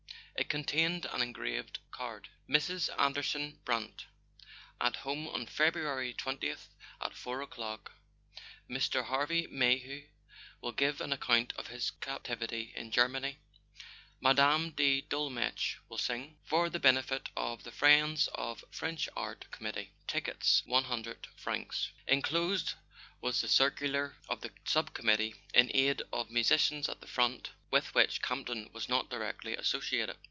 [0.37, 2.89] It con¬ tained an engraved card: Mrs.
[2.99, 4.07] Anderson Brant
[4.81, 6.65] At Home on February 20th
[6.99, 7.91] at 4 o' 1 dock
[8.67, 9.05] Mr.
[9.05, 10.07] Harvey Mayhew
[10.59, 13.37] will give an account of his captivity in Germany
[14.19, 14.69] Mme.
[14.71, 19.91] de Dolmetsch will sing For the benefit of the 11 Friends of French Art Committee
[20.07, 22.73] ''Tickets 100 francs Enclosed
[23.21, 27.93] was the circular of the sub committee in aid of Musicians at the Front, with
[27.93, 30.17] which Campton was not directly associated.